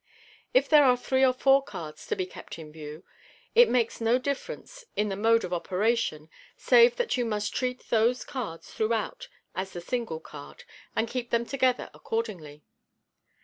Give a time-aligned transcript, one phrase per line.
[0.51, 3.03] If there are three or four cards to be kept in view,
[3.53, 6.27] it makes no difference in the mode of operation,
[6.57, 10.63] save that you must treat those cards throughout as the single card,
[10.95, 12.63] and keep them together accord ingly.